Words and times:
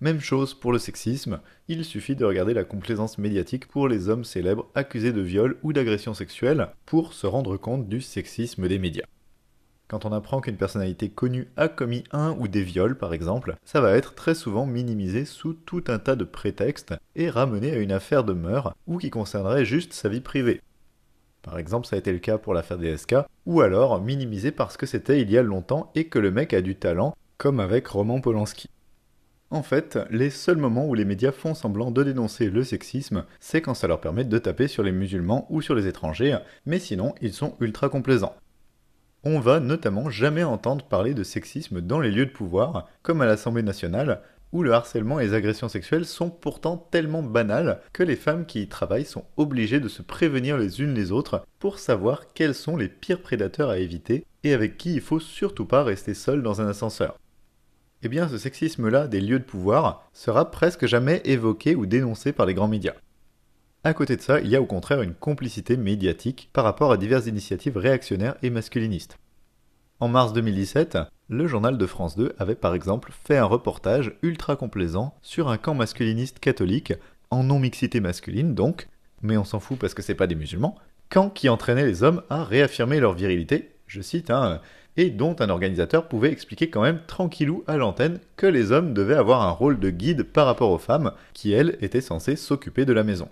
Même 0.00 0.20
chose 0.20 0.52
pour 0.52 0.72
le 0.72 0.78
sexisme, 0.78 1.40
il 1.68 1.82
suffit 1.82 2.16
de 2.16 2.26
regarder 2.26 2.52
la 2.52 2.64
complaisance 2.64 3.16
médiatique 3.16 3.66
pour 3.66 3.88
les 3.88 4.10
hommes 4.10 4.24
célèbres 4.24 4.68
accusés 4.74 5.12
de 5.12 5.22
viol 5.22 5.56
ou 5.62 5.72
d'agression 5.72 6.12
sexuelle 6.12 6.68
pour 6.84 7.14
se 7.14 7.26
rendre 7.26 7.56
compte 7.56 7.88
du 7.88 8.02
sexisme 8.02 8.68
des 8.68 8.78
médias. 8.78 9.06
Quand 9.88 10.04
on 10.04 10.12
apprend 10.12 10.42
qu'une 10.42 10.58
personnalité 10.58 11.08
connue 11.08 11.48
a 11.56 11.68
commis 11.68 12.04
un 12.10 12.32
ou 12.38 12.46
des 12.46 12.62
viols, 12.62 12.98
par 12.98 13.14
exemple, 13.14 13.56
ça 13.64 13.80
va 13.80 13.92
être 13.92 14.14
très 14.14 14.34
souvent 14.34 14.66
minimisé 14.66 15.24
sous 15.24 15.54
tout 15.54 15.84
un 15.88 15.98
tas 15.98 16.16
de 16.16 16.24
prétextes 16.24 16.94
et 17.14 17.30
ramené 17.30 17.72
à 17.72 17.78
une 17.78 17.92
affaire 17.92 18.24
de 18.24 18.34
mœurs 18.34 18.74
ou 18.86 18.98
qui 18.98 19.08
concernerait 19.08 19.64
juste 19.64 19.94
sa 19.94 20.10
vie 20.10 20.20
privée. 20.20 20.60
Par 21.40 21.58
exemple, 21.58 21.86
ça 21.86 21.96
a 21.96 22.00
été 22.00 22.12
le 22.12 22.18
cas 22.18 22.36
pour 22.36 22.52
l'affaire 22.52 22.78
DSK, 22.78 23.14
ou 23.46 23.60
alors 23.62 24.02
minimisé 24.02 24.50
parce 24.50 24.76
que 24.76 24.84
c'était 24.84 25.22
il 25.22 25.30
y 25.30 25.38
a 25.38 25.42
longtemps 25.42 25.90
et 25.94 26.08
que 26.08 26.18
le 26.18 26.32
mec 26.32 26.52
a 26.52 26.60
du 26.60 26.74
talent, 26.74 27.16
comme 27.38 27.60
avec 27.60 27.86
Roman 27.86 28.20
Polanski. 28.20 28.68
En 29.50 29.62
fait, 29.62 29.98
les 30.10 30.30
seuls 30.30 30.56
moments 30.56 30.88
où 30.88 30.94
les 30.94 31.04
médias 31.04 31.30
font 31.30 31.54
semblant 31.54 31.92
de 31.92 32.02
dénoncer 32.02 32.50
le 32.50 32.64
sexisme, 32.64 33.24
c'est 33.38 33.62
quand 33.62 33.74
ça 33.74 33.86
leur 33.86 34.00
permet 34.00 34.24
de 34.24 34.38
taper 34.38 34.66
sur 34.66 34.82
les 34.82 34.90
musulmans 34.90 35.46
ou 35.50 35.62
sur 35.62 35.76
les 35.76 35.86
étrangers, 35.86 36.36
mais 36.66 36.80
sinon 36.80 37.14
ils 37.20 37.32
sont 37.32 37.54
ultra 37.60 37.88
complaisants. 37.88 38.34
On 39.22 39.38
va 39.38 39.60
notamment 39.60 40.10
jamais 40.10 40.42
entendre 40.42 40.84
parler 40.84 41.14
de 41.14 41.22
sexisme 41.22 41.80
dans 41.80 42.00
les 42.00 42.10
lieux 42.10 42.26
de 42.26 42.30
pouvoir, 42.32 42.88
comme 43.02 43.20
à 43.20 43.26
l'Assemblée 43.26 43.62
nationale, 43.62 44.20
où 44.52 44.62
le 44.62 44.72
harcèlement 44.72 45.20
et 45.20 45.26
les 45.26 45.34
agressions 45.34 45.68
sexuelles 45.68 46.06
sont 46.06 46.30
pourtant 46.30 46.76
tellement 46.76 47.22
banales 47.22 47.80
que 47.92 48.02
les 48.02 48.16
femmes 48.16 48.46
qui 48.46 48.62
y 48.62 48.68
travaillent 48.68 49.04
sont 49.04 49.24
obligées 49.36 49.80
de 49.80 49.88
se 49.88 50.02
prévenir 50.02 50.56
les 50.58 50.80
unes 50.80 50.94
les 50.94 51.12
autres 51.12 51.44
pour 51.58 51.78
savoir 51.78 52.32
quels 52.34 52.54
sont 52.54 52.76
les 52.76 52.88
pires 52.88 53.22
prédateurs 53.22 53.70
à 53.70 53.78
éviter 53.78 54.24
et 54.44 54.54
avec 54.54 54.76
qui 54.76 54.94
il 54.94 55.00
faut 55.00 55.20
surtout 55.20 55.66
pas 55.66 55.84
rester 55.84 56.14
seul 56.14 56.42
dans 56.42 56.60
un 56.60 56.68
ascenseur. 56.68 57.18
Eh 58.06 58.08
bien, 58.08 58.28
ce 58.28 58.38
sexisme-là 58.38 59.08
des 59.08 59.20
lieux 59.20 59.40
de 59.40 59.44
pouvoir 59.44 60.08
sera 60.12 60.52
presque 60.52 60.86
jamais 60.86 61.20
évoqué 61.24 61.74
ou 61.74 61.86
dénoncé 61.86 62.30
par 62.30 62.46
les 62.46 62.54
grands 62.54 62.68
médias. 62.68 62.94
À 63.82 63.94
côté 63.94 64.14
de 64.14 64.22
ça, 64.22 64.38
il 64.40 64.46
y 64.46 64.54
a 64.54 64.62
au 64.62 64.64
contraire 64.64 65.02
une 65.02 65.12
complicité 65.12 65.76
médiatique 65.76 66.48
par 66.52 66.62
rapport 66.62 66.92
à 66.92 66.98
diverses 66.98 67.26
initiatives 67.26 67.76
réactionnaires 67.76 68.36
et 68.44 68.50
masculinistes. 68.50 69.18
En 69.98 70.06
mars 70.06 70.32
2017, 70.34 70.98
le 71.28 71.48
journal 71.48 71.78
de 71.78 71.86
France 71.86 72.14
2 72.14 72.36
avait 72.38 72.54
par 72.54 72.76
exemple 72.76 73.10
fait 73.10 73.38
un 73.38 73.44
reportage 73.44 74.12
ultra 74.22 74.54
complaisant 74.54 75.12
sur 75.20 75.48
un 75.48 75.58
camp 75.58 75.74
masculiniste 75.74 76.38
catholique, 76.38 76.92
en 77.30 77.42
non-mixité 77.42 77.98
masculine 77.98 78.54
donc, 78.54 78.86
mais 79.20 79.36
on 79.36 79.42
s'en 79.42 79.58
fout 79.58 79.80
parce 79.80 79.94
que 79.94 80.02
c'est 80.02 80.14
pas 80.14 80.28
des 80.28 80.36
musulmans, 80.36 80.76
camp 81.10 81.28
qui 81.28 81.48
entraînait 81.48 81.86
les 81.86 82.04
hommes 82.04 82.22
à 82.30 82.44
réaffirmer 82.44 83.00
leur 83.00 83.14
virilité, 83.14 83.75
je 83.86 84.00
cite, 84.00 84.30
hein, 84.30 84.60
et 84.96 85.10
dont 85.10 85.36
un 85.40 85.50
organisateur 85.50 86.08
pouvait 86.08 86.32
expliquer 86.32 86.70
quand 86.70 86.82
même 86.82 87.00
tranquillou 87.06 87.64
à 87.66 87.76
l'antenne 87.76 88.18
que 88.36 88.46
les 88.46 88.72
hommes 88.72 88.94
devaient 88.94 89.14
avoir 89.14 89.42
un 89.42 89.50
rôle 89.50 89.78
de 89.78 89.90
guide 89.90 90.24
par 90.24 90.46
rapport 90.46 90.70
aux 90.70 90.78
femmes, 90.78 91.12
qui 91.34 91.52
elles 91.52 91.76
étaient 91.80 92.00
censées 92.00 92.36
s'occuper 92.36 92.84
de 92.84 92.92
la 92.92 93.04
maison. 93.04 93.28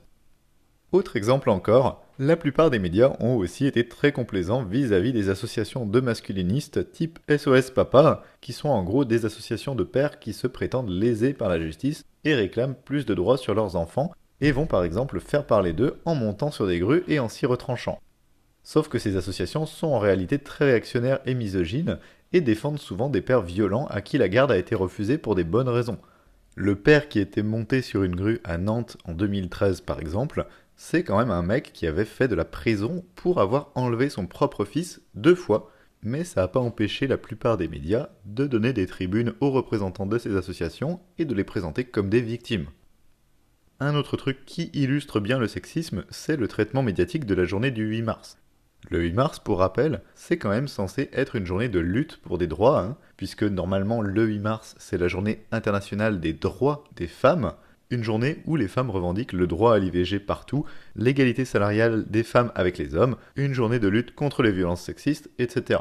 Autre 0.93 1.17
exemple 1.17 1.51
encore, 1.51 2.05
la 2.21 2.37
plupart 2.37 2.71
des 2.71 2.79
médias 2.79 3.17
ont 3.19 3.35
aussi 3.35 3.67
été 3.67 3.89
très 3.89 4.13
complaisants 4.13 4.63
vis-à-vis 4.63 5.13
des 5.13 5.29
associations 5.29 5.87
de 5.87 5.99
masculinistes 5.99 6.93
type 6.93 7.19
SOS 7.29 7.73
Papa, 7.73 8.23
qui 8.41 8.53
sont 8.53 8.69
en 8.69 8.85
gros 8.85 9.05
des 9.05 9.25
associations 9.25 9.75
de 9.75 9.83
pères 9.83 10.21
qui 10.21 10.33
se 10.33 10.47
prétendent 10.47 10.91
lésés 10.91 11.33
par 11.33 11.49
la 11.49 11.59
justice 11.59 12.05
et 12.23 12.37
réclament 12.37 12.77
plus 12.85 13.07
de 13.07 13.15
droits 13.15 13.39
sur 13.39 13.55
leurs 13.55 13.75
enfants, 13.75 14.13
et 14.41 14.53
vont 14.53 14.67
par 14.67 14.85
exemple 14.85 15.19
faire 15.19 15.47
parler 15.47 15.73
d'eux 15.73 15.97
en 16.05 16.15
montant 16.15 16.53
sur 16.53 16.69
des 16.69 16.79
grues 16.79 17.03
et 17.09 17.19
en 17.19 17.29
s'y 17.29 17.47
retranchant. 17.47 17.99
Sauf 18.65 18.89
que 18.89 18.99
ces 18.99 19.17
associations 19.17 19.67
sont 19.67 19.89
en 19.89 19.99
réalité 19.99 20.39
très 20.39 20.65
réactionnaires 20.65 21.21
et 21.27 21.35
misogynes, 21.35 21.99
et 22.33 22.41
défendent 22.41 22.81
souvent 22.81 23.09
des 23.09 23.21
pères 23.21 23.43
violents 23.43 23.87
à 23.87 24.01
qui 24.01 24.19
la 24.19 24.29
garde 24.29 24.51
a 24.51 24.59
été 24.59 24.75
refusée 24.75 25.19
pour 25.19 25.37
des 25.37 25.45
bonnes 25.45 25.69
raisons. 25.69 25.99
Le 26.57 26.75
père 26.75 27.09
qui 27.09 27.21
était 27.21 27.45
monté 27.45 27.81
sur 27.81 28.03
une 28.03 28.17
grue 28.17 28.41
à 28.43 28.59
Nantes 28.59 28.97
en 29.05 29.13
2013 29.13 29.83
par 29.83 30.01
exemple, 30.01 30.47
c'est 30.77 31.05
quand 31.05 31.19
même 31.19 31.31
un 31.31 31.43
mec 31.43 31.73
qui 31.73 31.87
avait 31.87 32.05
fait 32.05 32.27
de 32.27 32.35
la 32.35 32.45
prison 32.45 33.05
pour 33.15 33.41
avoir 33.41 33.71
enlevé 33.77 34.09
son 34.09 34.27
propre 34.27 34.65
fils 34.65 35.01
deux 35.15 35.37
fois, 35.37 35.71
mais 36.03 36.25
ça 36.25 36.41
n'a 36.41 36.49
pas 36.49 36.59
empêché 36.59 37.07
la 37.07 37.19
plupart 37.19 37.57
des 37.57 37.69
médias 37.69 38.09
de 38.25 38.47
donner 38.49 38.73
des 38.73 38.87
tribunes 38.87 39.35
aux 39.41 39.53
représentants 39.53 40.07
de 40.07 40.19
ces 40.19 40.37
associations 40.37 41.01
et 41.19 41.25
de 41.25 41.35
les 41.35 41.45
présenter 41.45 41.85
comme 41.85 42.11
des 42.11 42.21
victimes. 42.21 42.67
Un 43.79 43.95
autre 43.95 44.17
truc 44.17 44.45
qui 44.45 44.71
illustre 44.73 45.21
bien 45.21 45.39
le 45.39 45.49
sexisme, 45.49 46.05
c'est 46.11 46.37
le 46.37 46.49
traitement 46.49 46.83
médiatique 46.83 47.27
de 47.27 47.35
la 47.35 47.45
journée 47.45 47.71
du 47.71 47.85
8 47.85 48.03
mars. 48.03 48.39
Le 48.91 49.01
8 49.01 49.13
mars, 49.15 49.39
pour 49.39 49.61
rappel, 49.61 50.03
c'est 50.15 50.37
quand 50.37 50.51
même 50.51 50.69
censé 50.69 51.09
être 51.13 51.37
une 51.37 51.47
journée 51.47 51.69
de 51.69 51.79
lutte 51.79 52.19
pour 52.19 52.37
des 52.37 52.47
droits, 52.47 52.81
hein, 52.81 52.97
puisque 53.17 53.43
normalement 53.43 54.03
le 54.03 54.25
8 54.25 54.39
mars, 54.41 54.75
c'est 54.79 54.99
la 54.99 55.09
journée 55.09 55.45
internationale 55.53 56.21
des 56.21 56.35
droits 56.35 56.85
des 56.95 57.07
femmes, 57.07 57.55
une 57.91 58.05
journée 58.05 58.43
où 58.45 58.57
les 58.57 58.69
femmes 58.69 58.91
revendiquent 58.91 59.33
le 59.33 59.47
droit 59.47 59.75
à 59.75 59.79
l'IVG 59.79 60.19
partout, 60.19 60.67
l'égalité 60.97 61.45
salariale 61.45 62.05
des 62.09 62.23
femmes 62.23 62.53
avec 62.55 62.77
les 62.77 62.95
hommes, 62.95 63.17
une 63.37 63.55
journée 63.55 63.79
de 63.79 63.89
lutte 63.89 64.15
contre 64.15 64.43
les 64.43 64.53
violences 64.53 64.83
sexistes, 64.83 65.31
etc. 65.39 65.81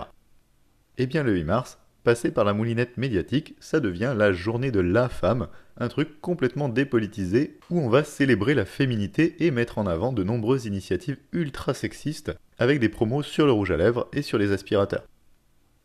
Eh 0.97 1.05
bien 1.05 1.23
le 1.23 1.33
8 1.33 1.43
mars, 1.43 1.79
passé 2.03 2.31
par 2.31 2.43
la 2.43 2.53
moulinette 2.53 2.97
médiatique, 2.97 3.55
ça 3.59 3.79
devient 3.79 4.13
la 4.15 4.31
journée 4.31 4.71
de 4.71 4.79
la 4.79 5.09
femme, 5.09 5.47
un 5.77 5.87
truc 5.87 6.21
complètement 6.21 6.69
dépolitisé 6.69 7.57
où 7.69 7.79
on 7.79 7.89
va 7.89 8.03
célébrer 8.03 8.53
la 8.53 8.65
féminité 8.65 9.45
et 9.45 9.51
mettre 9.51 9.77
en 9.77 9.87
avant 9.87 10.13
de 10.13 10.23
nombreuses 10.23 10.65
initiatives 10.65 11.17
ultra 11.31 11.73
sexistes 11.73 12.31
avec 12.59 12.79
des 12.79 12.89
promos 12.89 13.23
sur 13.23 13.45
le 13.45 13.51
rouge 13.51 13.71
à 13.71 13.77
lèvres 13.77 14.07
et 14.13 14.21
sur 14.21 14.37
les 14.37 14.51
aspirateurs. 14.51 15.07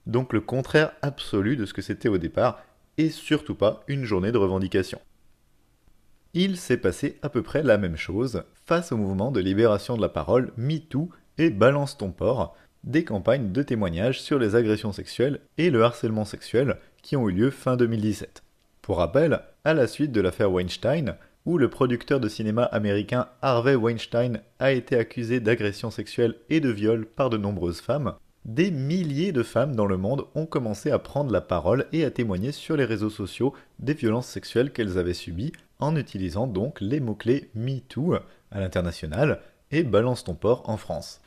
Donc 0.07 0.33
le 0.33 0.41
contraire 0.41 0.93
absolu 1.03 1.57
de 1.57 1.67
ce 1.67 1.75
que 1.75 1.83
c'était 1.83 2.09
au 2.09 2.19
départ 2.19 2.63
et 2.97 3.11
surtout 3.11 3.55
pas 3.55 3.85
une 3.89 4.05
journée 4.05 4.33
de 4.33 4.39
revendication 4.39 4.99
il 6.35 6.57
s'est 6.57 6.77
passé 6.77 7.19
à 7.23 7.29
peu 7.29 7.43
près 7.43 7.63
la 7.63 7.79
même 7.79 7.97
chose 7.97 8.45
face 8.67 8.93
au 8.93 8.97
mouvement 8.97 9.31
de 9.31 9.41
libération 9.41 9.97
de 9.97 10.03
la 10.03 10.09
parole 10.09 10.53
MeToo 10.57 11.09
et 11.39 11.51
Balance 11.51 11.97
ton 11.97 12.11
port, 12.11 12.57
des 12.85 13.05
campagnes 13.05 13.53
de 13.53 13.63
témoignages 13.63 14.21
sur 14.21 14.39
les 14.39 14.55
agressions 14.55 14.93
sexuelles 14.93 15.41
et 15.59 15.71
le 15.71 15.83
harcèlement 15.83 16.25
sexuel 16.25 16.77
qui 17.03 17.17
ont 17.17 17.29
eu 17.29 17.33
lieu 17.33 17.51
fin 17.51 17.77
2017. 17.77 18.43
Pour 18.83 18.99
rappel, 18.99 19.41
à 19.65 19.75
la 19.75 19.87
suite 19.87 20.13
de 20.13 20.21
l'affaire 20.21 20.53
Weinstein, 20.53 21.17
où 21.45 21.59
le 21.59 21.71
producteur 21.71 22.21
de 22.21 22.29
cinéma 22.29 22.65
américain 22.65 23.29
Harvey 23.43 23.75
Weinstein 23.75 24.41
a 24.59 24.73
été 24.73 24.97
accusé 24.97 25.41
d'agression 25.41 25.91
sexuelle 25.91 26.37
et 26.51 26.61
de 26.61 26.69
viol 26.69 27.07
par 27.07 27.31
de 27.31 27.37
nombreuses 27.37 27.81
femmes, 27.81 28.15
des 28.45 28.71
milliers 28.71 29.33
de 29.33 29.43
femmes 29.43 29.77
dans 29.77 29.87
le 29.87 29.97
monde 29.97 30.27
ont 30.35 30.47
commencé 30.47 30.91
à 30.91 30.99
prendre 30.99 31.31
la 31.31 31.41
parole 31.41 31.87
et 31.93 32.05
à 32.05 32.11
témoigner 32.11 32.53
sur 32.53 32.77
les 32.77 32.85
réseaux 32.85 33.11
sociaux 33.11 33.53
des 33.79 33.95
violences 33.95 34.27
sexuelles 34.27 34.73
qu'elles 34.73 34.97
avaient 34.97 35.13
subies 35.13 35.53
en 35.81 35.97
utilisant 35.97 36.47
donc 36.47 36.81
les 36.81 37.01
mots-clés 37.01 37.51
MeToo 37.55 38.15
à 38.51 38.61
l'international 38.61 39.41
et 39.71 39.83
Balance 39.83 40.25
ton 40.25 40.35
port 40.35 40.63
en 40.69 40.77
France. 40.77 41.21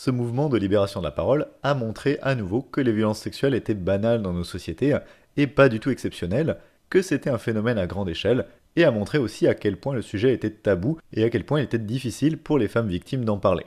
Ce 0.00 0.12
mouvement 0.12 0.48
de 0.48 0.56
libération 0.56 1.00
de 1.00 1.06
la 1.06 1.10
parole 1.10 1.48
a 1.64 1.74
montré 1.74 2.20
à 2.22 2.36
nouveau 2.36 2.62
que 2.62 2.80
les 2.80 2.92
violences 2.92 3.18
sexuelles 3.18 3.56
étaient 3.56 3.74
banales 3.74 4.22
dans 4.22 4.32
nos 4.32 4.44
sociétés 4.44 4.96
et 5.36 5.48
pas 5.48 5.68
du 5.68 5.80
tout 5.80 5.90
exceptionnelles, 5.90 6.58
que 6.88 7.02
c'était 7.02 7.30
un 7.30 7.36
phénomène 7.36 7.78
à 7.78 7.88
grande 7.88 8.08
échelle, 8.08 8.46
et 8.76 8.84
a 8.84 8.92
montré 8.92 9.18
aussi 9.18 9.48
à 9.48 9.56
quel 9.56 9.76
point 9.76 9.94
le 9.94 10.02
sujet 10.02 10.32
était 10.32 10.50
tabou 10.50 11.00
et 11.12 11.24
à 11.24 11.30
quel 11.30 11.44
point 11.44 11.58
il 11.58 11.64
était 11.64 11.80
difficile 11.80 12.38
pour 12.38 12.58
les 12.58 12.68
femmes 12.68 12.86
victimes 12.86 13.24
d'en 13.24 13.38
parler. 13.38 13.66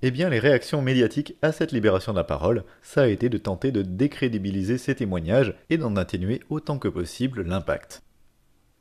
Eh 0.00 0.10
bien, 0.10 0.30
les 0.30 0.38
réactions 0.38 0.80
médiatiques 0.80 1.36
à 1.42 1.52
cette 1.52 1.72
libération 1.72 2.12
de 2.12 2.18
la 2.18 2.24
parole, 2.24 2.64
ça 2.80 3.02
a 3.02 3.08
été 3.08 3.28
de 3.28 3.36
tenter 3.36 3.70
de 3.70 3.82
décrédibiliser 3.82 4.78
ces 4.78 4.94
témoignages 4.94 5.54
et 5.68 5.76
d'en 5.76 5.96
atténuer 5.96 6.40
autant 6.48 6.78
que 6.78 6.88
possible 6.88 7.42
l'impact. 7.42 8.02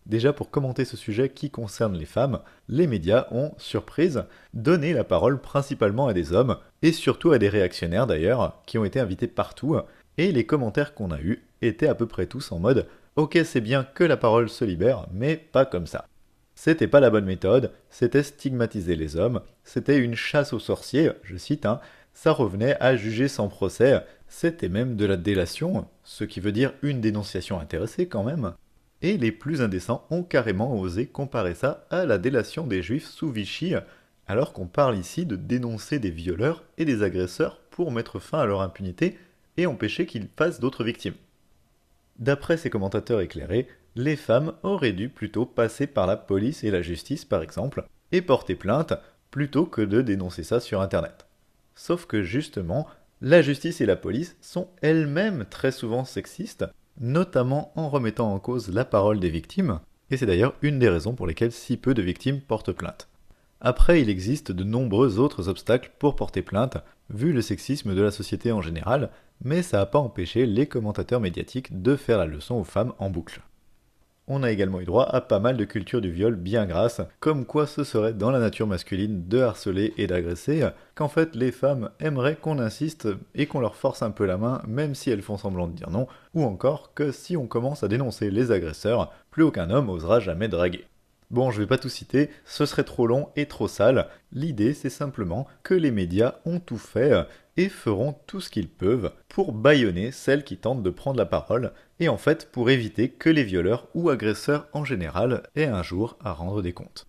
Déjà 0.08 0.32
pour 0.32 0.50
commenter 0.50 0.86
ce 0.86 0.96
sujet 0.96 1.28
qui 1.28 1.52
concerne 1.52 1.98
les 1.98 2.06
femmes, 2.06 2.40
les 2.70 2.88
médias 2.88 3.28
ont, 3.32 3.52
surprise, 3.58 4.24
donné 4.54 4.94
la 4.94 5.04
parole 5.04 5.42
principalement 5.42 6.08
à 6.08 6.14
des 6.14 6.32
hommes, 6.32 6.58
et 6.82 6.94
surtout 6.94 7.32
à 7.32 7.40
des 7.40 7.50
réactionnaires 7.50 8.08
d'ailleurs, 8.08 8.62
qui 8.66 8.78
ont 8.78 8.86
été 8.86 9.02
invités 9.02 9.28
partout, 9.28 9.76
et 10.18 10.32
les 10.32 10.46
commentaires 10.46 10.94
qu'on 10.94 11.12
a 11.12 11.20
eus 11.20 11.46
étaient 11.62 11.90
à 11.90 11.96
peu 11.96 12.08
près 12.08 12.26
tous 12.26 12.54
en 12.54 12.60
mode 12.60 12.88
Ok 13.18 13.38
c'est 13.44 13.60
bien 13.60 13.84
que 13.84 14.06
la 14.06 14.16
parole 14.16 14.48
se 14.48 14.64
libère, 14.64 15.08
mais 15.12 15.36
pas 15.36 15.66
comme 15.66 15.88
ça. 15.88 16.06
C'était 16.56 16.88
pas 16.88 17.02
la 17.02 17.10
bonne 17.10 17.26
méthode, 17.26 17.74
c'était 17.90 18.24
stigmatiser 18.24 18.96
les 18.96 19.18
hommes, 19.18 19.42
c'était 19.66 19.98
une 19.98 20.16
chasse 20.16 20.54
aux 20.54 20.60
sorciers, 20.60 21.12
je 21.24 21.36
cite, 21.36 21.66
hein, 21.66 21.82
ça 22.14 22.32
revenait 22.32 22.78
à 22.80 22.96
juger 22.96 23.28
sans 23.28 23.50
procès, 23.50 24.02
c'était 24.30 24.70
même 24.70 24.96
de 24.96 25.06
la 25.06 25.18
délation, 25.18 25.86
ce 26.04 26.24
qui 26.24 26.40
veut 26.40 26.54
dire 26.54 26.74
une 26.82 27.02
dénonciation 27.02 27.60
intéressée 27.60 28.08
quand 28.08 28.24
même 28.24 28.54
et 29.02 29.18
les 29.18 29.32
plus 29.32 29.62
indécents 29.62 30.06
ont 30.10 30.24
carrément 30.24 30.80
osé 30.80 31.06
comparer 31.06 31.56
ça 31.56 31.86
à 31.90 32.06
la 32.06 32.18
délation 32.18 32.66
des 32.66 32.82
juifs 32.82 33.08
sous 33.08 33.32
Vichy, 33.32 33.74
alors 34.28 34.54
qu'on 34.54 34.68
parle 34.68 34.98
ici 34.98 35.26
de 35.26 35.36
dénoncer 35.36 36.00
des 36.00 36.10
violeurs 36.10 36.64
et 36.78 36.86
des 36.86 37.04
agresseurs 37.04 37.60
pour 37.70 37.92
mettre 37.92 38.20
fin 38.20 38.40
à 38.40 38.46
leur 38.46 38.62
impunité 38.62 39.18
et 39.58 39.66
empêcher 39.66 40.06
qu'ils 40.06 40.28
fassent 40.36 40.60
d'autres 40.60 40.84
victimes. 40.84 41.16
D'après 42.20 42.58
ces 42.58 42.70
commentateurs 42.70 43.22
éclairés, 43.22 43.68
les 43.96 44.16
femmes 44.16 44.54
auraient 44.64 44.94
dû 44.94 45.10
plutôt 45.10 45.46
passer 45.46 45.88
par 45.88 46.08
la 46.08 46.18
police 46.18 46.64
et 46.64 46.72
la 46.72 46.82
justice 46.82 47.26
par 47.26 47.42
exemple, 47.42 47.86
et 48.12 48.22
porter 48.22 48.56
plainte, 48.56 48.94
plutôt 49.32 49.66
que 49.66 49.82
de 49.82 50.02
dénoncer 50.02 50.44
ça 50.44 50.60
sur 50.60 50.82
Internet. 50.82 51.28
Sauf 51.76 52.06
que 52.06 52.24
justement, 52.24 52.88
la 53.22 53.42
justice 53.42 53.82
et 53.82 53.86
la 53.86 53.96
police 53.96 54.38
sont 54.42 54.70
elles-mêmes 54.82 55.46
très 55.50 55.72
souvent 55.72 56.06
sexistes, 56.06 56.66
notamment 57.00 57.72
en 57.76 57.90
remettant 57.90 58.34
en 58.34 58.40
cause 58.40 58.70
la 58.70 58.86
parole 58.86 59.20
des 59.20 59.30
victimes, 59.30 59.80
et 60.10 60.18
c'est 60.18 60.26
d'ailleurs 60.26 60.54
une 60.62 60.80
des 60.80 60.90
raisons 60.90 61.14
pour 61.14 61.28
lesquelles 61.28 61.52
si 61.52 61.78
peu 61.78 61.94
de 61.94 62.02
victimes 62.02 62.42
portent 62.42 62.72
plainte. 62.72 63.08
Après, 63.60 64.02
il 64.02 64.10
existe 64.10 64.52
de 64.52 64.64
nombreux 64.64 65.18
autres 65.20 65.50
obstacles 65.50 65.92
pour 66.00 66.16
porter 66.16 66.42
plainte, 66.42 66.78
vu 67.10 67.34
le 67.34 67.42
sexisme 67.42 67.96
de 67.96 68.02
la 68.02 68.12
société 68.12 68.52
en 68.52 68.62
général, 68.62 69.10
mais 69.44 69.64
ça 69.64 69.78
n'a 69.78 69.86
pas 69.86 70.00
empêché 70.00 70.46
les 70.46 70.68
commentateurs 70.68 71.20
médiatiques 71.20 71.82
de 71.82 71.96
faire 71.96 72.20
la 72.20 72.26
leçon 72.26 72.56
aux 72.56 72.64
femmes 72.64 72.94
en 73.00 73.10
boucle. 73.10 73.42
On 74.30 74.44
a 74.44 74.52
également 74.52 74.82
eu 74.82 74.86
droit 74.86 75.06
à 75.06 75.22
pas 75.22 75.40
mal 75.40 75.56
de 75.56 75.64
cultures 75.64 76.02
du 76.02 76.12
viol 76.12 76.36
bien 76.36 76.66
grasses, 76.66 77.00
comme 77.22 77.46
quoi 77.46 77.66
ce 77.66 77.86
serait 77.86 78.12
dans 78.12 78.30
la 78.30 78.40
nature 78.40 78.68
masculine 78.68 79.26
de 79.30 79.40
harceler 79.40 79.94
et 79.98 80.06
d'agresser, 80.06 80.68
qu'en 80.96 81.08
fait 81.08 81.34
les 81.34 81.54
femmes 81.54 81.92
aimeraient 82.02 82.36
qu'on 82.36 82.60
insiste 82.60 83.08
et 83.36 83.46
qu'on 83.46 83.62
leur 83.62 83.78
force 83.78 84.02
un 84.02 84.12
peu 84.12 84.26
la 84.26 84.36
main 84.36 84.62
même 84.68 84.96
si 84.96 85.10
elles 85.12 85.22
font 85.22 85.38
semblant 85.38 85.68
de 85.68 85.76
dire 85.76 85.92
non, 85.92 86.08
ou 86.34 86.44
encore 86.44 86.94
que 86.94 87.14
si 87.14 87.38
on 87.38 87.48
commence 87.48 87.84
à 87.84 87.88
dénoncer 87.88 88.30
les 88.30 88.52
agresseurs, 88.52 89.14
plus 89.32 89.44
aucun 89.44 89.70
homme 89.70 89.90
osera 89.90 90.20
jamais 90.20 90.50
draguer. 90.50 90.88
Bon, 91.30 91.52
je 91.52 91.60
vais 91.60 91.68
pas 91.68 91.78
tout 91.78 91.90
citer, 91.90 92.30
ce 92.46 92.66
serait 92.66 92.86
trop 92.86 93.06
long 93.06 93.30
et 93.36 93.48
trop 93.48 93.68
sale. 93.68 94.08
L'idée, 94.32 94.74
c'est 94.74 94.90
simplement 94.90 95.46
que 95.62 95.74
les 95.74 95.92
médias 95.92 96.36
ont 96.46 96.62
tout 96.62 96.78
fait 96.78 97.28
et 97.58 97.68
feront 97.68 98.16
tout 98.28 98.40
ce 98.40 98.50
qu'ils 98.50 98.70
peuvent 98.70 99.12
pour 99.28 99.52
bâillonner 99.52 100.12
celles 100.12 100.46
qui 100.46 100.56
tentent 100.56 100.84
de 100.84 100.90
prendre 100.90 101.18
la 101.18 101.26
parole, 101.26 101.74
et 102.00 102.10
en 102.10 102.18
fait 102.18 102.52
pour 102.52 102.70
éviter 102.70 103.10
que 103.10 103.30
les 103.30 103.44
violeurs 103.44 103.88
ou 103.94 104.10
agresseurs 104.10 104.68
en 104.74 104.86
général 104.86 105.44
aient 105.56 105.66
un 105.66 105.84
jour 105.84 106.18
à 106.24 106.32
rendre 106.32 106.62
des 106.62 106.74
comptes. 106.74 107.08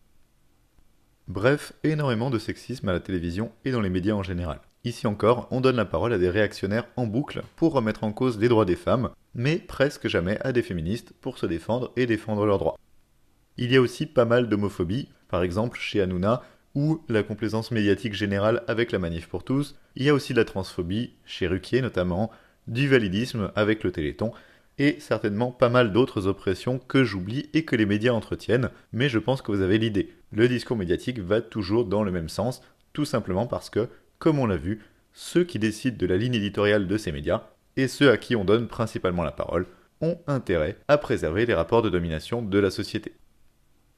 Bref, 1.29 1.75
énormément 1.85 2.31
de 2.31 2.39
sexisme 2.39 2.89
à 2.89 2.93
la 2.93 3.01
télévision 3.01 3.53
et 3.65 3.71
dans 3.71 3.83
les 3.83 3.91
médias 3.91 4.15
en 4.15 4.23
général. 4.23 4.61
Ici 4.85 5.07
encore, 5.07 5.47
on 5.51 5.61
donne 5.61 5.77
la 5.77 5.85
parole 5.85 6.15
à 6.15 6.19
des 6.19 6.31
réactionnaires 6.31 6.87
en 6.97 7.07
boucle 7.07 7.43
pour 7.57 7.73
remettre 7.73 8.05
en 8.05 8.13
cause 8.13 8.39
les 8.39 8.49
droits 8.49 8.65
des 8.65 8.77
femmes, 8.77 9.11
mais 9.35 9.59
presque 9.59 10.09
jamais 10.09 10.39
à 10.41 10.53
des 10.53 10.63
féministes 10.63 11.13
pour 11.21 11.37
se 11.37 11.45
défendre 11.45 11.93
et 11.97 12.07
défendre 12.07 12.47
leurs 12.47 12.59
droits. 12.59 12.79
Il 13.59 13.71
y 13.73 13.77
a 13.77 13.81
aussi 13.81 14.07
pas 14.07 14.25
mal 14.25 14.49
d'homophobie, 14.49 15.09
par 15.29 15.43
exemple 15.43 15.79
chez 15.79 16.01
Hanouna, 16.01 16.43
ou 16.75 17.03
la 17.09 17.23
complaisance 17.23 17.73
médiatique 17.73 18.15
générale 18.15 18.63
avec 18.69 18.93
la 18.93 18.99
manif 18.99 19.29
pour 19.29 19.43
tous. 19.43 19.75
Il 19.97 20.05
y 20.05 20.09
a 20.09 20.15
aussi 20.15 20.33
de 20.33 20.39
la 20.39 20.45
transphobie, 20.45 21.13
chez 21.25 21.47
Ruquier 21.47 21.83
notamment, 21.83 22.31
du 22.69 22.89
validisme 22.89 23.51
avec 23.57 23.83
le 23.83 23.91
Téléthon, 23.93 24.33
et 24.79 24.97
certainement 25.01 25.51
pas 25.51 25.69
mal 25.69 25.93
d'autres 25.93 26.27
oppressions 26.27 26.79
que 26.79 27.05
j'oublie 27.05 27.49
et 27.55 27.65
que 27.65 27.77
les 27.77 27.87
médias 27.87 28.13
entretiennent, 28.13 28.71
mais 28.93 29.09
je 29.09 29.19
pense 29.19 29.43
que 29.43 29.53
vous 29.53 29.63
avez 29.63 29.79
l'idée. 29.79 30.13
Le 30.33 30.49
discours 30.49 30.77
médiatique 30.77 31.19
va 31.19 31.41
toujours 31.41 31.85
dans 31.85 32.03
le 32.03 32.13
même 32.13 32.29
sens, 32.29 32.63
tout 32.93 33.05
simplement 33.05 33.47
parce 33.47 33.71
que, 33.71 33.89
comme 34.19 34.39
on 34.39 34.47
l'a 34.47 34.57
vu, 34.57 34.83
ceux 35.13 35.45
qui 35.45 35.59
décident 35.59 35.97
de 35.97 36.07
la 36.07 36.17
ligne 36.17 36.35
éditoriale 36.35 36.87
de 36.87 36.97
ces 36.97 37.13
médias, 37.13 37.45
et 37.77 37.89
ceux 37.89 38.11
à 38.11 38.17
qui 38.17 38.37
on 38.37 38.45
donne 38.45 38.69
principalement 38.69 39.25
la 39.25 39.33
parole, 39.33 39.67
ont 40.01 40.19
intérêt 40.27 40.77
à 40.87 40.99
préserver 40.99 41.47
les 41.47 41.55
rapports 41.55 41.83
de 41.83 41.91
domination 41.91 42.43
de 42.43 42.59
la 42.59 42.71
société. 42.71 43.15